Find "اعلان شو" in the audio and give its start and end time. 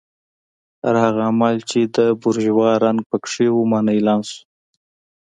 3.95-4.39